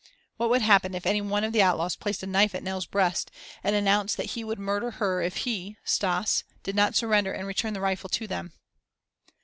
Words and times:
What 0.37 0.49
would 0.49 0.63
happen 0.63 0.95
if 0.95 1.05
any 1.05 1.21
one 1.21 1.43
of 1.43 1.53
the 1.53 1.61
outlaws 1.61 1.95
placed 1.95 2.23
a 2.23 2.25
knife 2.25 2.55
at 2.55 2.63
Nell's 2.63 2.87
breast, 2.87 3.29
and 3.63 3.75
announced 3.75 4.17
that 4.17 4.31
he 4.31 4.43
would 4.43 4.57
murder 4.57 4.89
her 4.97 5.21
if 5.21 5.43
he 5.45 5.77
Stas 5.83 6.43
did 6.63 6.75
not 6.75 6.95
surrender 6.95 7.33
and 7.33 7.45
return 7.45 7.75
the 7.75 7.81
rifle 7.81 8.09
to 8.09 8.25
them. 8.25 8.51